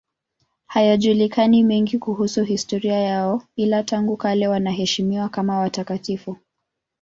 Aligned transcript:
Hayajulikani 0.65 1.63
mengine 1.63 1.99
kuhusu 1.99 2.43
historia 2.43 2.95
yao, 2.99 3.43
ila 3.55 3.83
tangu 3.83 4.17
kale 4.17 4.47
wanaheshimiwa 4.47 5.29
kama 5.29 5.59
watakatifu. 5.59 6.37